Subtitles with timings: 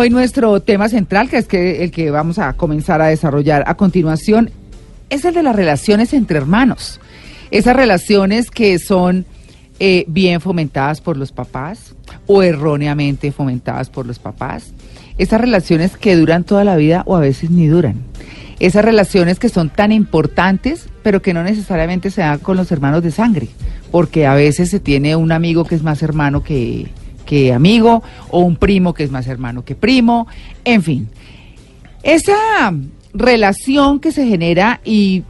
[0.00, 3.76] hoy nuestro tema central, que es que el que vamos a comenzar a desarrollar a
[3.76, 4.50] continuación,
[5.10, 7.00] es el de las relaciones entre hermanos.
[7.50, 9.26] Esas relaciones que son
[9.78, 11.94] eh, bien fomentadas por los papás
[12.26, 14.72] o erróneamente fomentadas por los papás.
[15.18, 17.96] Esas relaciones que duran toda la vida o a veces ni duran.
[18.58, 23.02] Esas relaciones que son tan importantes, pero que no necesariamente se dan con los hermanos
[23.02, 23.48] de sangre,
[23.90, 26.88] porque a veces se tiene un amigo que es más hermano que,
[27.30, 30.26] que amigo, o un primo que es más hermano que primo,
[30.64, 31.08] en fin.
[32.02, 32.34] Esa
[33.14, 35.22] relación que se genera y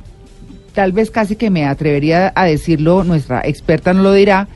[0.75, 4.49] tal vez casi que me atrevería a decirlo, nuestra experta no lo dirá,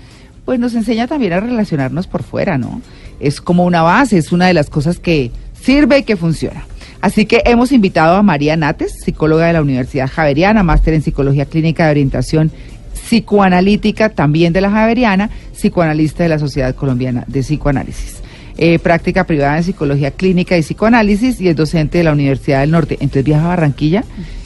[0.47, 2.81] pues nos enseña también a relacionarnos por fuera, ¿no?
[3.21, 6.65] Es como una base, es una de las cosas que sirve y que funciona.
[7.03, 11.45] Así que hemos invitado a María Nates, psicóloga de la Universidad Javeriana, máster en Psicología
[11.45, 12.51] Clínica de Orientación
[13.05, 18.23] Psicoanalítica, también de la Javeriana, psicoanalista de la Sociedad Colombiana de Psicoanálisis.
[18.57, 22.71] Eh, práctica privada en Psicología Clínica y Psicoanálisis y es docente de la Universidad del
[22.71, 22.95] Norte.
[23.01, 24.05] Entonces viaja a Barranquilla.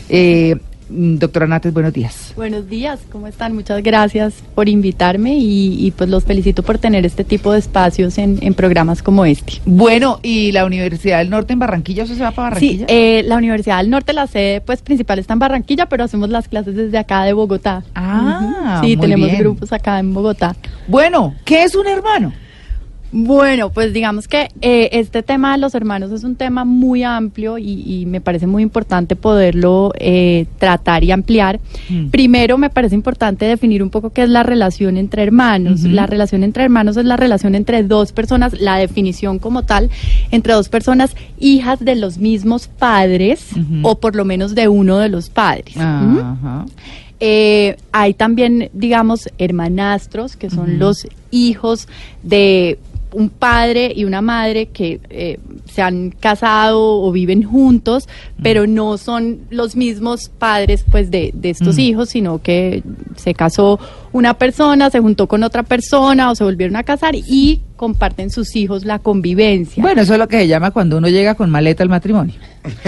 [0.08, 0.56] Eh,
[0.89, 2.33] doctora Nates, buenos días.
[2.36, 3.55] Buenos días, ¿cómo están?
[3.55, 8.39] Muchas gracias por invitarme y, pues los felicito por tener este tipo de espacios en,
[8.55, 9.55] programas como este.
[9.66, 12.86] Bueno, ¿y la Universidad del Norte en Barranquilla, eso se va para Barranquilla?
[12.86, 16.28] Sí, eh, la Universidad del Norte, la sede pues principal está en Barranquilla, pero hacemos
[16.31, 17.84] las clases desde acá de Bogotá.
[17.94, 20.56] Ah, Sí, tenemos grupos acá en Bogotá.
[20.86, 22.33] Bueno, ¿qué es un hermano?
[23.10, 27.56] Bueno, pues digamos que eh, este tema de los hermanos es un tema muy amplio
[27.56, 31.60] y, me parece muy importante poderlo eh, tratar y ampliar.
[31.88, 32.08] Mm.
[32.08, 35.82] Primero, me parece importante definir un poco qué es la relación entre hermanos.
[35.84, 39.90] La relación entre hermanos es la relación entre dos personas, la definición como tal,
[40.30, 43.50] entre dos personas hijas de los mismos padres
[43.82, 45.76] o por lo menos de uno de los padres.
[47.20, 51.88] Eh, hay también, digamos, hermanastros, que son los hijos
[52.22, 52.78] de
[53.12, 55.38] un padre y una madre que eh,
[55.70, 58.08] se han casado o viven juntos,
[58.42, 61.80] pero no son los mismos padres pues de, de estos mm.
[61.80, 62.82] hijos, sino que
[63.16, 63.78] se casó
[64.12, 68.56] una persona, se juntó con otra persona o se volvieron a casar y comparten sus
[68.56, 69.82] hijos la convivencia.
[69.82, 72.34] Bueno, eso es lo que se llama cuando uno llega con maleta al matrimonio.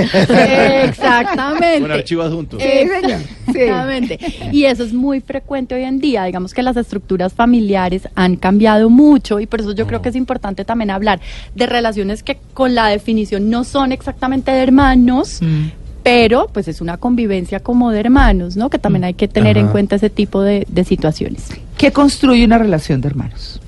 [0.85, 1.81] Exactamente.
[1.81, 2.63] Con archivos juntos.
[2.63, 4.19] Exactamente.
[4.53, 6.25] Y eso es muy frecuente hoy en día.
[6.25, 10.17] Digamos que las estructuras familiares han cambiado mucho y por eso yo creo que es
[10.17, 11.21] importante también hablar
[11.55, 15.69] de relaciones que con la definición no son exactamente de hermanos, mm.
[16.03, 18.71] pero pues es una convivencia como de hermanos, ¿no?
[18.71, 21.49] Que también hay que tener en cuenta ese tipo de, de situaciones.
[21.77, 23.61] ¿Qué construye una relación de hermanos?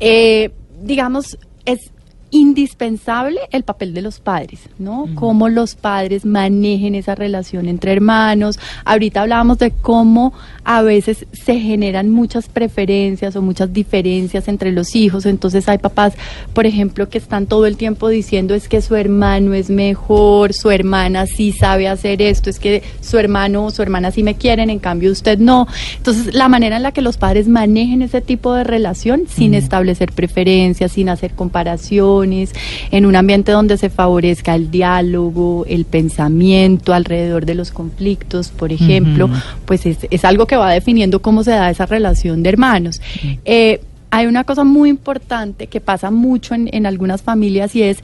[0.00, 0.50] Eh,
[0.82, 1.90] digamos, es
[2.30, 5.06] indispensable el papel de los padres, ¿no?
[5.14, 8.58] Cómo los padres manejen esa relación entre hermanos.
[8.84, 10.32] Ahorita hablábamos de cómo
[10.64, 15.24] a veces se generan muchas preferencias o muchas diferencias entre los hijos.
[15.24, 16.14] Entonces hay papás,
[16.52, 20.70] por ejemplo, que están todo el tiempo diciendo es que su hermano es mejor, su
[20.70, 24.70] hermana sí sabe hacer esto, es que su hermano o su hermana sí me quieren,
[24.70, 25.68] en cambio usted no.
[25.96, 30.12] Entonces la manera en la que los padres manejen ese tipo de relación sin establecer
[30.12, 37.46] preferencias, sin hacer comparación, en un ambiente donde se favorezca el diálogo, el pensamiento alrededor
[37.46, 39.28] de los conflictos, por ejemplo,
[39.64, 43.00] pues es, algo que va definiendo cómo se da esa relación de hermanos.
[43.44, 47.98] Eh, hay una cosa muy importante que pasa mucho en, en algunas familias y es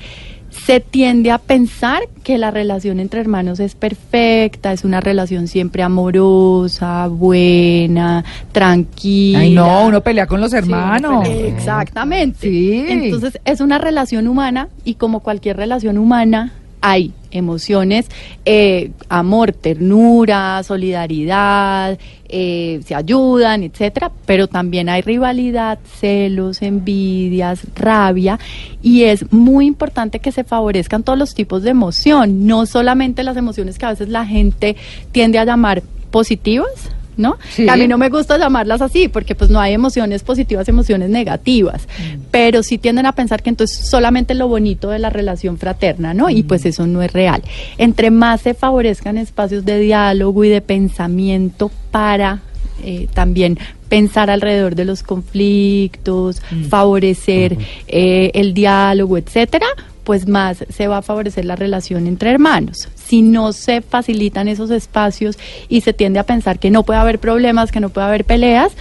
[0.53, 5.83] se tiende a pensar que la relación entre hermanos es perfecta, es una relación siempre
[5.83, 9.41] amorosa, buena, tranquila.
[9.41, 11.27] Ay, no, uno pelea con los hermanos.
[11.29, 12.39] exactamente.
[12.41, 12.85] Sí.
[12.89, 16.53] Entonces, es una relación humana y como cualquier relación humana,
[16.83, 18.07] hay emociones,
[18.45, 21.99] eh, amor, ternura, solidaridad,
[22.29, 28.39] eh, se ayudan, etcétera, pero también hay rivalidad, celos, envidias, rabia,
[28.83, 33.37] y es muy importante que se favorezcan todos los tipos de emoción, no solamente las
[33.37, 34.77] emociones que a veces la gente
[35.13, 37.37] tiende a llamar positivas, ¿no?
[37.69, 41.87] A mí no me gusta llamarlas así porque pues no hay emociones positivas, emociones negativas,
[41.87, 42.21] mm.
[42.31, 46.31] pero sí tienden a pensar que entonces solamente lo bonito de la relación fraterna, ¿no?
[46.31, 46.69] Y pues mm.
[46.69, 47.43] eso no es real.
[47.79, 52.41] Entre más se favorezcan espacios de diálogo y de pensamiento para
[52.85, 56.65] eh, también pensar alrededor de los conflictos, mm.
[56.65, 59.67] favorecer eh, el diálogo, etcétera,
[60.05, 62.89] pues más se va a favorecer la relación entre hermanos.
[62.95, 65.39] Si no se facilitan esos espacios
[65.69, 68.73] y se tiende a pensar que no puede haber problemas, que no puede haber peleas,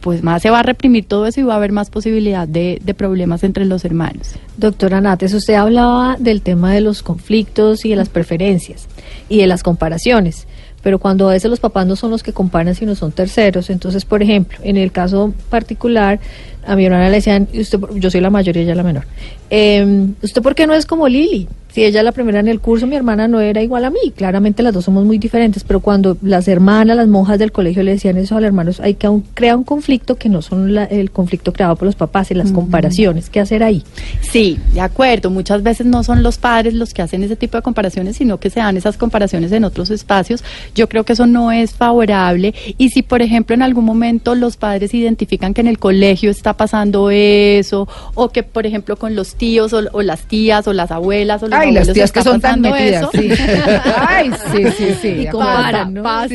[0.00, 2.80] pues más se va a reprimir todo eso y va a haber más posibilidad de,
[2.96, 4.34] problemas entre los hermanos.
[4.56, 8.86] Doctora Nates, usted hablaba del tema de los conflictos y de las preferencias
[9.28, 10.46] y de las comparaciones
[10.86, 13.70] pero cuando a veces los papás no son los que comparan, sino son terceros.
[13.70, 16.20] Entonces, por ejemplo, en el caso particular,
[16.64, 19.04] a mi hermana le decían, usted, yo soy la mayor y ella la menor,
[19.50, 19.84] eh,
[20.22, 21.48] ¿usted por qué no es como Lili?
[21.76, 24.10] Si ella es la primera en el curso, mi hermana no era igual a mí.
[24.16, 27.90] Claramente las dos somos muy diferentes, pero cuando las hermanas, las monjas del colegio le
[27.90, 31.10] decían eso a los hermanos, hay que aún crea un conflicto que no son el
[31.10, 33.28] conflicto creado por los papás y las comparaciones.
[33.28, 33.82] ¿Qué hacer ahí?
[34.22, 35.28] Sí, de acuerdo.
[35.28, 38.48] Muchas veces no son los padres los que hacen ese tipo de comparaciones, sino que
[38.48, 40.42] se dan esas comparaciones en otros espacios.
[40.74, 42.54] Yo creo que eso no es favorable.
[42.78, 46.54] Y si, por ejemplo, en algún momento los padres identifican que en el colegio está
[46.54, 51.42] pasando eso, o que, por ejemplo, con los tíos o, las tías o las abuelas
[51.42, 53.08] o los Ay, las tías que son tan metidas.
[53.12, 53.30] Sí.
[54.08, 55.08] Ay, sí, sí, sí.
[55.08, 56.02] Y comparan, ¿no?
[56.02, 56.34] pasa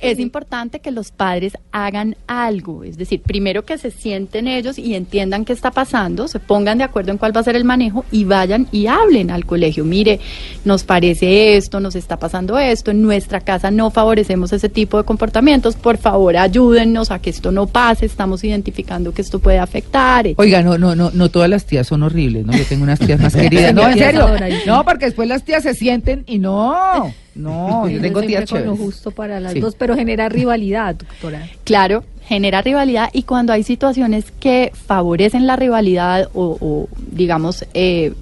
[0.00, 4.94] es importante que los padres hagan algo, es decir, primero que se sienten ellos y
[4.94, 8.04] entiendan qué está pasando, se pongan de acuerdo en cuál va a ser el manejo
[8.10, 9.84] y vayan y hablen al colegio.
[9.84, 10.20] Mire,
[10.64, 15.04] nos parece esto, nos está pasando esto, en nuestra casa no favorecemos ese tipo de
[15.04, 20.26] comportamientos, por favor ayúdennos a que esto no pase, estamos identificando que esto puede afectar.
[20.36, 22.52] Oiga, no, no, no, no todas las tías son horribles, ¿no?
[22.56, 24.26] Yo tengo unas tías más queridas, no, en serio,
[24.66, 27.12] no, porque después las tías se sienten y no.
[27.38, 28.78] No, yo tengo tías chéveres.
[28.78, 31.48] justo para las dos, pero genera rivalidad, doctora.
[31.64, 38.12] Claro, genera rivalidad y cuando hay situaciones que favorecen la rivalidad o, digamos, eh,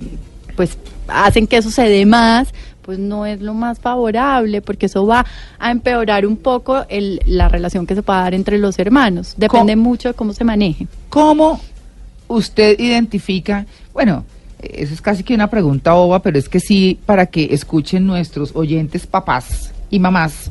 [0.54, 0.78] pues
[1.08, 2.52] hacen que eso se dé más,
[2.82, 5.26] pues no es lo más favorable porque eso va
[5.58, 9.34] a empeorar un poco el, la relación que se pueda dar entre los hermanos.
[9.36, 10.86] Depende mucho de cómo se maneje.
[11.08, 11.60] ¿Cómo
[12.28, 14.24] usted identifica, bueno,
[14.60, 18.52] eso es casi que una pregunta boba, pero es que sí, para que escuchen nuestros
[18.54, 20.50] oyentes papás y mamás,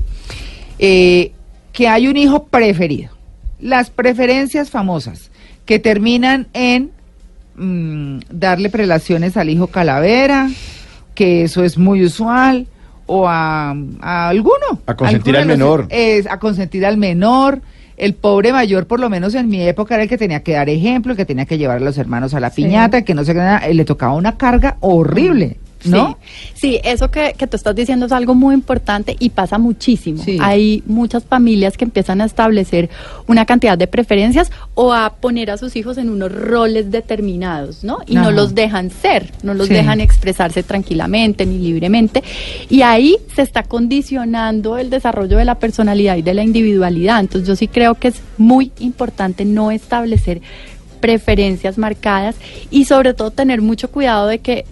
[0.80, 1.32] eh,
[1.74, 3.12] que hay un hijo preferido.
[3.60, 5.32] Las preferencias famosas
[5.66, 6.92] que terminan en
[7.56, 10.50] mm, darle prelaciones al hijo calavera,
[11.16, 12.68] que eso es muy usual,
[13.08, 13.72] o a,
[14.02, 14.82] alguno.
[14.86, 15.88] A consentir al menor.
[15.90, 17.62] Es, a consentir al menor
[17.98, 20.70] el pobre mayor, por lo menos en mi época, era el que tenía que dar
[20.70, 23.86] ejemplo, que tenía que llevar a los hermanos a la piñata, que no se le
[23.86, 25.58] tocaba una carga horrible.
[25.84, 26.18] ¿No?
[26.56, 30.24] Sí, eso que, que tú estás diciendo es algo muy importante y pasa muchísimo.
[30.40, 32.90] Hay muchas familias que empiezan a establecer
[33.28, 38.00] una cantidad de preferencias o a poner a sus hijos en unos roles determinados, ¿no?
[38.08, 42.24] Y no los dejan ser, no los dejan expresarse tranquilamente ni libremente.
[42.70, 47.20] Y ahí se está condicionando el desarrollo de la personalidad y de la individualidad.
[47.20, 50.42] Entonces yo sí creo que es muy importante no establecer
[51.00, 52.36] preferencias marcadas
[52.72, 54.66] y sobre todo tener mucho cuidado de que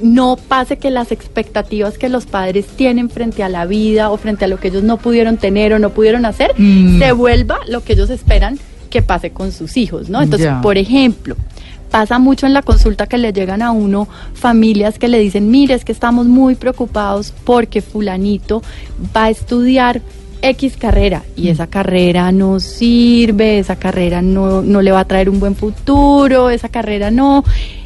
[0.00, 4.44] no pase que las expectativas que los padres tienen frente a la vida o frente
[4.44, 6.98] a lo que ellos no pudieron tener o no pudieron hacer, mm.
[6.98, 8.58] se vuelva lo que ellos esperan
[8.90, 10.20] que pase con sus hijos, ¿no?
[10.20, 11.36] Entonces, por ejemplo,
[11.90, 15.74] pasa mucho en la consulta que le llegan a uno familias que le dicen, mire,
[15.74, 18.62] es que estamos muy preocupados porque fulanito
[19.16, 20.02] va a estudiar
[20.42, 25.30] X carrera y esa carrera no sirve, esa carrera no, no le va a traer
[25.30, 27.44] un buen futuro, esa carrera no.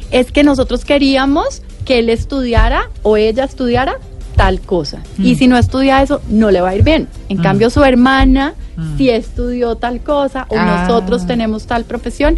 [0.09, 3.95] Es que nosotros queríamos que él estudiara o ella estudiara
[4.35, 5.01] tal cosa.
[5.17, 5.37] Y mm.
[5.37, 7.07] si no estudia eso, no le va a ir bien.
[7.29, 7.41] En mm.
[7.41, 8.97] cambio, su hermana mm.
[8.97, 10.85] si estudió tal cosa o ah.
[10.85, 12.37] nosotros tenemos tal profesión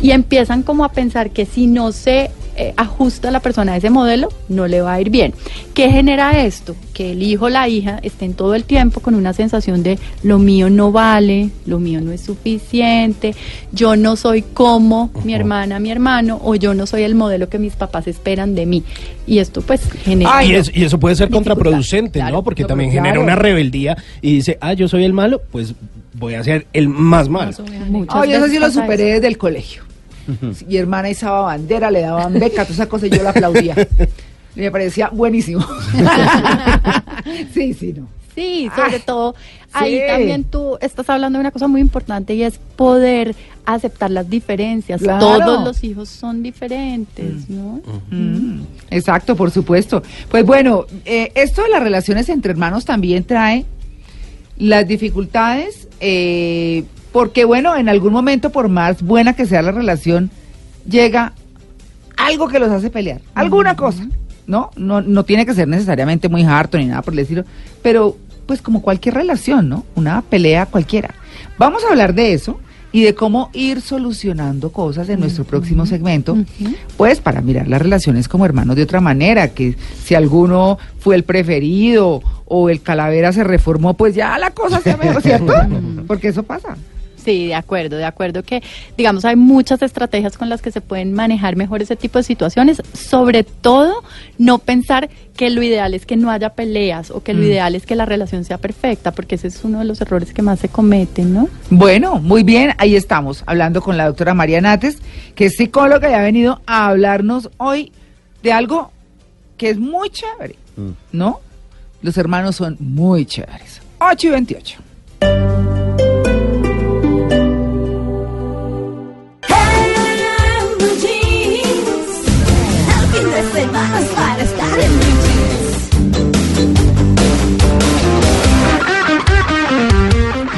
[0.00, 3.76] y empiezan como a pensar que si no se eh, ajusta a la persona a
[3.76, 5.34] ese modelo, no le va a ir bien.
[5.74, 6.74] ¿Qué genera esto?
[6.92, 10.38] Que el hijo o la hija estén todo el tiempo con una sensación de lo
[10.38, 13.34] mío no vale, lo mío no es suficiente,
[13.72, 17.58] yo no soy como mi hermana, mi hermano, o yo no soy el modelo que
[17.58, 18.82] mis papás esperan de mí.
[19.26, 20.44] Y esto pues genera...
[20.44, 22.42] y, eso puede ser contraproducente, ¿no?
[22.42, 25.74] Porque también genera una rebeldía y dice, ah, yo soy el malo, pues
[26.14, 27.52] voy a ser el más malo.
[28.08, 29.82] Ay, eso sí lo superé desde el colegio.
[30.66, 33.74] Mi hermana izaba bandera, le daban beca, toda esa cosa, y yo la aplaudía.
[34.54, 35.64] me parecía buenísimo.
[37.54, 38.08] sí, sí, no.
[38.34, 39.34] Sí, sobre todo
[39.72, 44.28] ahí también tú estás hablando de una cosa muy importante y es poder aceptar las
[44.28, 45.02] diferencias.
[45.02, 47.56] Todos los hijos son diferentes, mm.
[47.56, 47.80] ¿no?
[48.10, 48.62] Mm.
[48.90, 50.02] Exacto, por supuesto.
[50.30, 53.64] Pues bueno, eh, esto de las relaciones entre hermanos también trae
[54.58, 56.84] las dificultades eh,
[57.16, 60.30] porque bueno, en algún momento, por más buena que sea la relación,
[60.86, 61.32] llega
[62.14, 64.06] algo que los hace pelear, alguna cosa,
[64.46, 64.70] ¿no?
[64.76, 65.00] ¿no?
[65.00, 67.46] No tiene que ser necesariamente muy harto ni nada por decirlo,
[67.80, 69.86] pero pues como cualquier relación, ¿no?
[69.94, 71.14] Una pelea cualquiera.
[71.56, 72.60] Vamos a hablar de eso
[72.92, 76.36] y de cómo ir solucionando cosas en nuestro próximo segmento,
[76.98, 81.24] pues para mirar las relaciones como hermanos de otra manera, que si alguno fue el
[81.24, 85.54] preferido o el calavera se reformó, pues ya la cosa se ve, ¿cierto?
[86.06, 86.76] Porque eso pasa.
[87.26, 88.62] Sí, de acuerdo, de acuerdo que,
[88.96, 92.80] digamos, hay muchas estrategias con las que se pueden manejar mejor ese tipo de situaciones,
[92.92, 94.04] sobre todo
[94.38, 97.46] no pensar que lo ideal es que no haya peleas o que lo mm.
[97.46, 100.40] ideal es que la relación sea perfecta, porque ese es uno de los errores que
[100.40, 101.48] más se cometen, ¿no?
[101.68, 104.98] Bueno, muy bien, ahí estamos, hablando con la doctora María Nates,
[105.34, 107.90] que es psicóloga y ha venido a hablarnos hoy
[108.44, 108.92] de algo
[109.56, 110.90] que es muy chévere, mm.
[111.10, 111.40] ¿no?
[112.02, 113.80] Los hermanos son muy chéveres.
[113.98, 114.78] 8 y 28.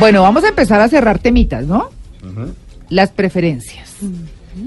[0.01, 1.91] Bueno, vamos a empezar a cerrar temitas, ¿no?
[2.89, 3.97] Las preferencias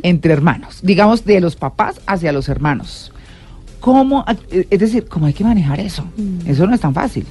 [0.03, 3.12] entre hermanos, digamos de los papás hacia los hermanos.
[3.79, 6.03] ¿Cómo, es decir, cómo hay que manejar eso?
[6.45, 7.25] Eso no es tan fácil,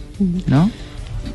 [0.46, 0.70] ¿no?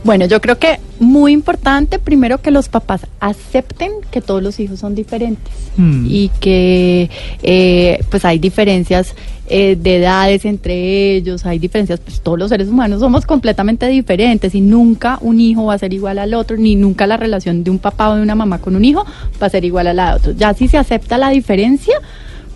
[0.03, 4.79] Bueno, yo creo que muy importante primero que los papás acepten que todos los hijos
[4.79, 6.05] son diferentes hmm.
[6.07, 7.09] y que
[7.41, 9.15] eh, pues hay diferencias
[9.47, 14.55] eh, de edades entre ellos, hay diferencias, pues todos los seres humanos somos completamente diferentes
[14.55, 17.71] y nunca un hijo va a ser igual al otro, ni nunca la relación de
[17.71, 19.05] un papá o de una mamá con un hijo
[19.41, 20.31] va a ser igual a la de otro.
[20.33, 21.95] Ya si se acepta la diferencia,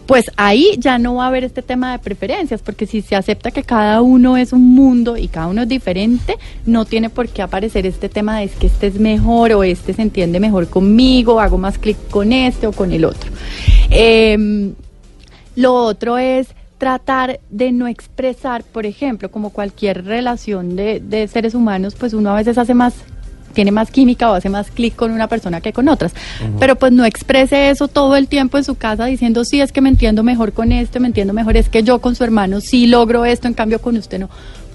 [0.10, 3.51] pues ahí ya no va a haber este tema de preferencias, porque si se acepta
[3.51, 6.36] que cada uno es un mundo y cada uno es diferente,
[6.66, 9.94] no tiene por qué aparecer este tema de es que este es mejor o este
[9.94, 13.30] se entiende mejor conmigo, hago más clic con este o con el otro.
[13.92, 14.74] Em,
[15.56, 16.48] lo otro es
[16.80, 22.32] tratar de no expresar, por ejemplo, como cualquier relación de, de seres humanos, pues uno
[22.32, 22.96] a veces hace más
[23.53, 26.13] tiene más química o hace más clic con una persona que con otras.
[26.60, 29.82] Pero pues no exprese eso todo el tiempo en su casa diciendo, sí, es que
[29.82, 32.88] me entiendo mejor con esto, me entiendo mejor, es que yo con su hermano sí
[32.88, 34.29] logro esto, en cambio con usted no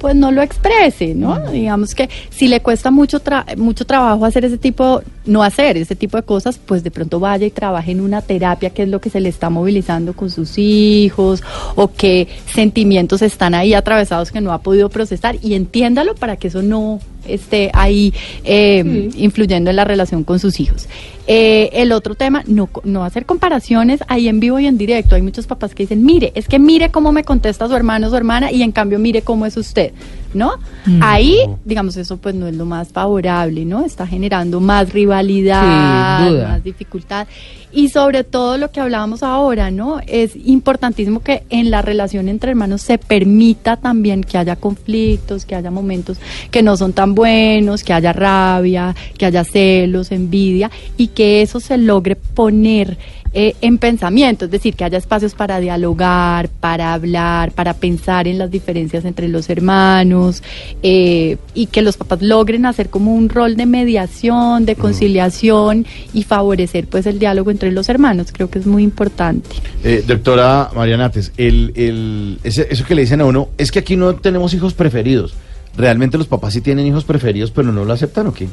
[0.04, 1.50] pues no lo exprese, ¿no?
[1.50, 3.23] Digamos que si le cuesta mucho
[3.56, 7.46] mucho trabajo hacer ese tipo, no hacer ese tipo de cosas, pues de pronto vaya
[7.46, 10.58] y trabaje en una terapia, que es lo que se le está movilizando con sus
[10.58, 11.42] hijos,
[11.75, 16.49] o qué sentimientos están ahí atravesados que no ha podido procesar, y entiéndalo para que
[16.49, 18.12] eso no esté ahí
[18.44, 20.87] eh, influyendo en la relación con sus hijos.
[21.26, 25.14] Eh, el otro tema, no, no hacer comparaciones ahí en vivo y en directo.
[25.14, 28.11] Hay muchos papás que dicen, mire, es que mire cómo me contesta su hermano o
[28.11, 29.93] su hermana y en cambio mire cómo es usted,
[30.35, 30.53] ¿no?
[30.87, 31.00] Mm.
[31.03, 33.85] Ahí, digamos, eso pues no es lo más favorable, ¿no?
[33.85, 37.26] Está generando más rivalidad, más dificultad
[37.75, 40.00] y sobre todo lo que hablábamos ahora, ¿no?
[40.07, 45.57] Es importantísimo que en la relación entre hermanos se permita también que haya conflictos, que
[45.57, 46.19] haya momentos
[46.50, 51.59] que no son tan buenos, que haya rabia, que haya celos, envidia y que eso
[51.59, 52.97] se logre poner
[53.37, 58.38] eh, en pensamiento, es decir, que haya espacios para dialogar, para hablar, para pensar en
[58.38, 60.43] las diferencias entre los hermanos
[60.85, 66.23] eh, y que los papás logren hacer como un rol de mediación, de conciliación y
[66.23, 68.29] favorecer pues el diálogo entre los hermanos.
[68.33, 69.50] Creo que es muy importante.
[69.83, 74.14] Eh, doctora Marianates, el, el, eso que le dicen a uno es que aquí no
[74.14, 75.35] tenemos hijos preferidos.
[75.76, 78.47] ¿Realmente los papás sí tienen hijos preferidos pero no lo aceptan o qué?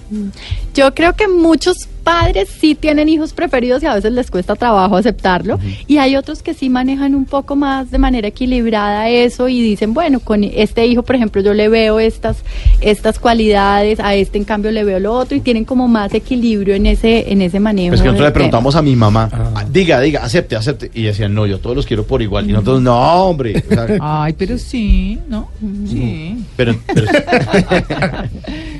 [0.73, 4.97] Yo creo que muchos padres sí tienen hijos preferidos y a veces les cuesta trabajo
[4.97, 5.59] aceptarlo.
[5.87, 9.93] Y hay otros que sí manejan un poco más de manera equilibrada eso y dicen,
[9.93, 12.37] bueno, con este hijo, por ejemplo, yo le veo estas,
[12.81, 16.75] estas cualidades, a este en cambio le veo lo otro y tienen como más equilibrio
[16.75, 17.95] en ese, en ese manejo.
[17.95, 19.65] Es que nosotros le preguntamos a mi mamá, ah.
[19.69, 20.91] diga, diga, acepte, acepte.
[20.93, 22.49] Y decían, no, yo todos los quiero por igual.
[22.49, 23.63] Y nosotros, no, hombre.
[23.99, 25.49] Ay, pero sí, ¿no?
[25.87, 26.43] Sí.
[26.55, 27.07] Pero, pero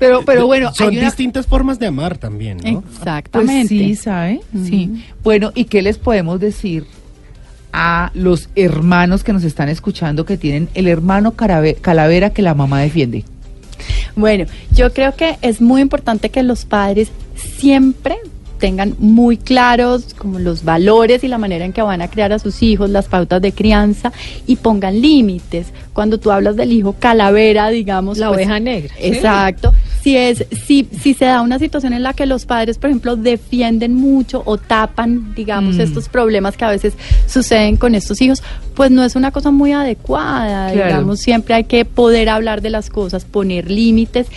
[0.00, 0.74] Pero, pero bueno.
[0.74, 2.82] Son distintas formas de amar también, ¿no?
[2.90, 3.68] Exactamente.
[3.68, 4.40] Pues sí, ¿sabe?
[4.64, 5.04] Sí.
[5.22, 6.86] Bueno, ¿y qué les podemos decir
[7.72, 12.80] a los hermanos que nos están escuchando que tienen el hermano calavera que la mamá
[12.80, 13.24] defiende?
[14.16, 18.16] Bueno, yo creo que es muy importante que los padres siempre
[18.60, 22.38] tengan muy claros como los valores y la manera en que van a criar a
[22.38, 24.12] sus hijos, las pautas de crianza
[24.46, 25.68] y pongan límites.
[25.92, 28.94] Cuando tú hablas del hijo calavera, digamos, la pues, oveja negra.
[28.98, 29.72] Exacto.
[30.02, 33.16] Si es si si se da una situación en la que los padres, por ejemplo,
[33.16, 35.80] defienden mucho o tapan, digamos, mm.
[35.80, 36.94] estos problemas que a veces
[37.26, 38.42] suceden con estos hijos,
[38.74, 40.70] pues no es una cosa muy adecuada.
[40.70, 44.28] Digamos, siempre hay que poder hablar de las cosas, poner límites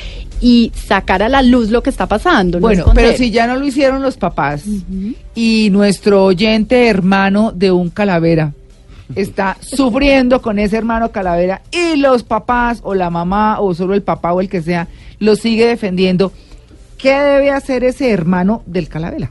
[0.44, 2.60] y sacar a la luz lo que está pasando.
[2.60, 4.64] bueno, pero si ya no lo hicieron los papás
[5.36, 8.54] y nuestro oyente hermano de un calavera.
[9.16, 14.02] Está sufriendo con ese hermano calavera y los papás o la mamá o solo el
[14.02, 14.88] papá o el que sea
[15.20, 16.32] lo sigue defendiendo,
[16.98, 19.30] ¿qué debe hacer ese hermano del calavera?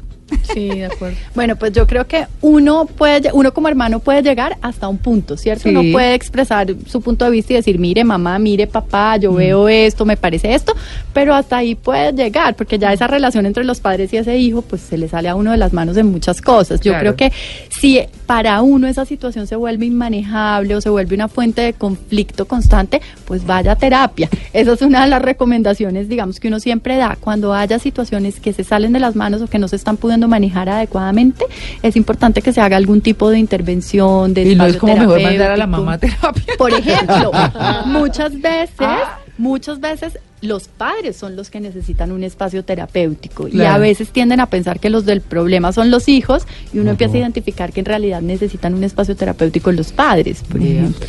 [0.52, 1.16] Sí, de acuerdo.
[1.34, 5.36] Bueno, pues yo creo que uno puede, uno como hermano puede llegar hasta un punto,
[5.36, 5.68] ¿cierto?
[5.68, 9.36] Uno puede expresar su punto de vista y decir, mire mamá, mire papá, yo mm.
[9.36, 10.74] veo esto, me parece esto,
[11.12, 14.62] pero hasta ahí puede llegar, porque ya esa relación entre los padres y ese hijo,
[14.62, 16.80] pues se le sale a uno de las manos en muchas cosas.
[16.80, 17.32] Yo creo que
[17.70, 18.00] si
[18.32, 23.02] para uno esa situación se vuelve inmanejable o se vuelve una fuente de conflicto constante,
[23.26, 24.30] pues vaya a terapia.
[24.54, 27.18] Esa es una de las recomendaciones, digamos, que uno siempre da.
[27.20, 30.28] Cuando haya situaciones que se salen de las manos o que no se están pudiendo
[30.28, 31.44] manejar adecuadamente,
[31.82, 35.20] es importante que se haga algún tipo de intervención, de Y no es como mejor
[35.20, 36.54] mandar a la mamá a terapia.
[36.56, 37.32] Por ejemplo,
[37.84, 39.18] muchas veces, ah.
[39.36, 44.40] muchas veces los padres son los que necesitan un espacio terapéutico y a veces tienden
[44.40, 47.80] a pensar que los del problema son los hijos y uno empieza a identificar que
[47.80, 51.06] en realidad necesitan un espacio terapéutico los padres, por ejemplo.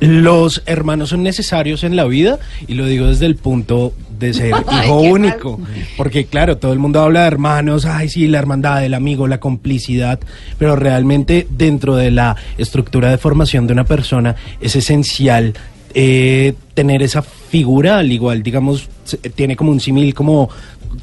[0.00, 4.54] Los hermanos son necesarios en la vida y lo digo desde el punto de ser
[4.82, 5.60] hijo único,
[5.96, 9.40] porque claro, todo el mundo habla de hermanos, ay sí, la hermandad, el amigo, la
[9.40, 10.18] complicidad,
[10.58, 15.54] pero realmente dentro de la estructura de formación de una persona es esencial
[15.94, 18.88] eh, tener esa figura, al igual, digamos,
[19.34, 20.48] tiene como un símil como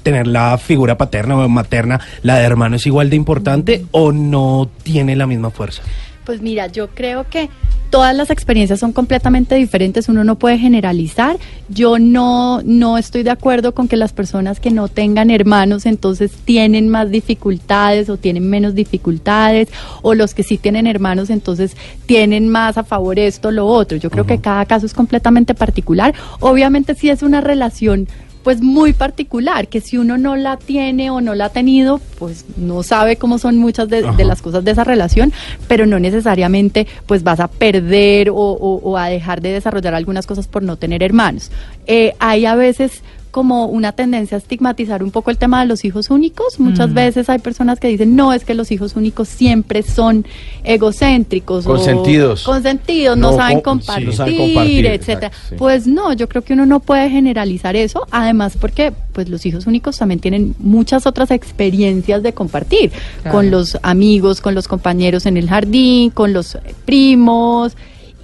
[0.03, 4.69] tener la figura paterna o materna, la de hermano es igual de importante o no
[4.83, 5.83] tiene la misma fuerza.
[6.29, 7.49] Pues mira, yo creo que
[7.89, 11.39] todas las experiencias son completamente diferentes, uno no puede generalizar.
[11.69, 16.31] Yo no, no estoy de acuerdo con que las personas que no tengan hermanos entonces
[16.45, 19.69] tienen más dificultades o tienen menos dificultades,
[20.03, 23.97] o los que sí tienen hermanos entonces tienen más a favor esto o lo otro.
[23.97, 26.13] Yo creo que cada caso es completamente particular.
[26.41, 28.07] Obviamente si es una relación
[28.49, 32.45] pues muy particular, que si uno no la tiene o no la ha tenido, pues
[32.57, 35.31] no sabe cómo son muchas de, las cosas de esa relación,
[35.67, 40.63] pero no necesariamente pues vas a perder o, a dejar de desarrollar algunas cosas por
[40.63, 41.51] no tener hermanos.
[41.85, 45.85] Eh, hay a veces como una tendencia a estigmatizar un poco el tema de los
[45.85, 46.59] hijos únicos.
[46.59, 46.93] Muchas mm.
[46.93, 50.25] veces hay personas que dicen, no, es que los hijos únicos siempre son
[50.63, 51.65] egocéntricos.
[51.65, 52.47] Consentidos.
[52.47, 55.31] O consentidos, no, saben compartir, etcétera.
[55.57, 59.67] Pues no, yo creo que uno no puede generalizar eso, además porque pues los hijos
[59.67, 62.91] únicos también tienen muchas otras experiencias de compartir,
[63.31, 67.75] con los amigos, con los compañeros en el jardín, con los primos,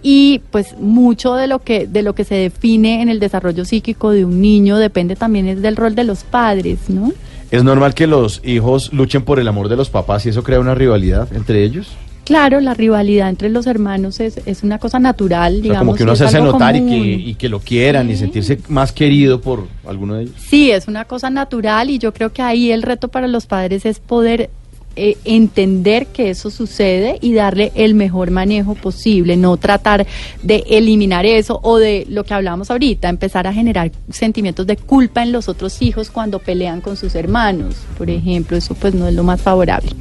[0.07, 4.12] y pues mucho de lo que de lo que se define en el desarrollo psíquico
[4.12, 7.12] de un niño depende también es del rol de los padres, ¿no?
[7.50, 10.59] ¿Es normal que los hijos luchen por el amor de los papás y eso crea
[10.59, 11.87] una rivalidad entre ellos?
[12.24, 15.81] Claro, la rivalidad entre los hermanos es, es una cosa natural, digamos.
[15.81, 18.91] como que uno se hace notar y que, y que, lo quieran y sentirse más
[18.91, 20.35] querido por alguno de ellos.
[20.37, 23.85] Sí, es una cosa natural y yo creo que ahí el reto para los padres
[23.87, 24.51] es poder
[24.96, 30.05] eh, entender que eso sucede y darle el mejor manejo posible, no tratar
[30.44, 35.24] de eliminar eso o de lo que hablábamos ahorita, empezar a generar sentimientos de culpa
[35.24, 39.14] en los otros hijos cuando pelean con sus hermanos, por ejemplo, eso pues no es
[39.14, 39.92] lo más favorable.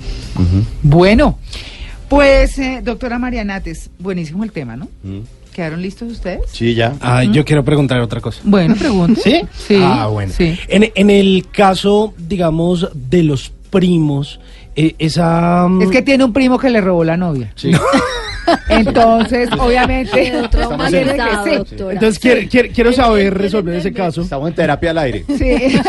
[0.82, 1.38] Bueno,
[2.08, 4.88] pues eh, doctora Marianates, buenísimo el tema, ¿no?
[5.52, 6.40] ¿Quedaron listos ustedes?
[6.50, 6.94] Sí, ya.
[7.00, 8.40] Ah, Yo quiero preguntar otra cosa.
[8.44, 9.20] Bueno, pregunte.
[9.22, 9.40] ¿Sí?
[9.56, 9.78] Sí.
[9.80, 10.32] Ah, bueno.
[10.36, 10.58] Sí.
[10.68, 14.40] En, en el caso, digamos, de los primos,
[14.76, 15.66] eh, esa...
[15.68, 17.52] Mm, es que tiene un primo que le robó la novia.
[17.54, 17.72] Sí.
[18.68, 20.32] Entonces, obviamente,
[21.90, 24.22] Entonces, quiero, saber resolver ese caso.
[24.22, 25.24] Estamos en terapia al aire.
[25.36, 25.78] Sí.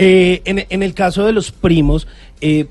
[0.00, 2.06] Eh, en, en, el caso de los primos,
[2.40, 2.66] eh,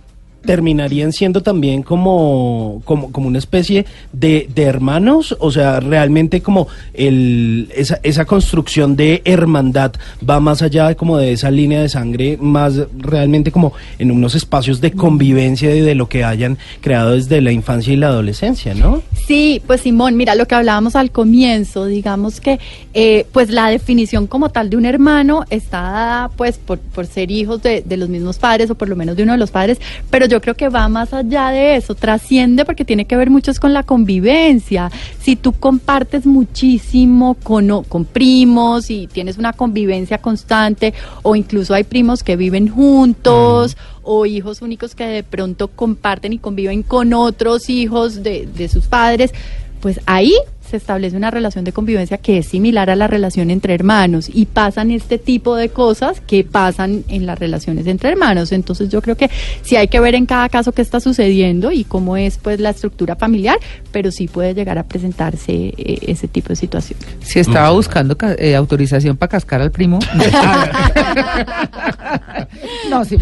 [0.47, 6.67] terminarían siendo también como, como, como una especie de, de, hermanos, o sea, realmente como
[6.95, 9.91] el, esa, esa construcción de hermandad
[10.27, 14.33] va más allá de como de esa línea de sangre, más realmente como en unos
[14.33, 18.73] espacios de convivencia y de lo que hayan creado desde la infancia y la adolescencia,
[18.73, 19.03] ¿no?
[19.27, 22.59] Sí, pues Simón, mira lo que hablábamos al comienzo, digamos que
[22.93, 27.31] eh, pues la definición como tal de un hermano está dada pues por, por ser
[27.31, 29.79] hijos de, de los mismos padres o por lo menos de uno de los padres,
[30.09, 33.51] pero yo creo que va más allá de eso, trasciende porque tiene que ver mucho
[33.59, 34.91] con la convivencia.
[35.19, 41.83] Si tú compartes muchísimo con, con primos y tienes una convivencia constante, o incluso hay
[41.83, 47.69] primos que viven juntos, o hijos únicos que de pronto comparten y conviven con otros
[47.69, 49.33] hijos de, de sus padres,
[49.81, 50.33] pues ahí
[50.69, 54.45] se establece una relación de convivencia que es similar a la relación entre hermanos y
[54.45, 58.51] pasan este tipo de cosas que pasan en las relaciones entre hermanos.
[58.51, 59.29] Entonces yo creo que
[59.61, 62.71] sí hay que ver en cada caso qué está sucediendo y cómo es pues la
[62.71, 63.57] estructura familiar,
[63.91, 66.99] pero sí puede llegar a presentarse eh, ese tipo de situación.
[67.21, 69.99] Si estaba buscando eh, autorización para cascar al primo.
[72.89, 73.17] no, sí.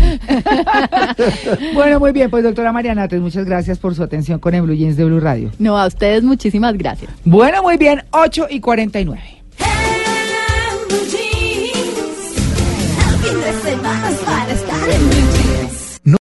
[1.73, 4.97] bueno, muy bien, pues doctora Mariana, muchas gracias por su atención con el Blue Jeans
[4.97, 5.51] de Blue Radio.
[5.59, 7.11] No, a ustedes muchísimas gracias.
[7.23, 9.21] Bueno, muy bien, 8 y 49.
[14.87, 15.14] El